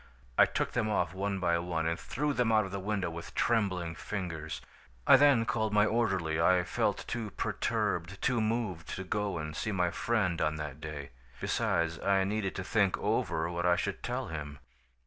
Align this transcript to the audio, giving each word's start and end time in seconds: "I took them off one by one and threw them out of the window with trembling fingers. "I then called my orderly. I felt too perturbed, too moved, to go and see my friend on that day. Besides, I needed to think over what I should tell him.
"I 0.35 0.47
took 0.47 0.71
them 0.71 0.89
off 0.89 1.13
one 1.13 1.39
by 1.39 1.59
one 1.59 1.85
and 1.85 1.99
threw 1.99 2.33
them 2.33 2.51
out 2.51 2.65
of 2.65 2.71
the 2.71 2.79
window 2.79 3.11
with 3.11 3.35
trembling 3.35 3.93
fingers. 3.93 4.59
"I 5.05 5.15
then 5.15 5.45
called 5.45 5.73
my 5.73 5.85
orderly. 5.85 6.41
I 6.41 6.63
felt 6.63 7.05
too 7.07 7.29
perturbed, 7.29 8.19
too 8.19 8.41
moved, 8.41 8.89
to 8.95 9.03
go 9.03 9.37
and 9.37 9.55
see 9.55 9.71
my 9.71 9.91
friend 9.91 10.41
on 10.41 10.55
that 10.55 10.81
day. 10.81 11.11
Besides, 11.39 11.99
I 11.99 12.23
needed 12.23 12.55
to 12.55 12.63
think 12.63 12.97
over 12.97 13.47
what 13.51 13.67
I 13.67 13.75
should 13.75 14.01
tell 14.01 14.29
him. 14.29 14.57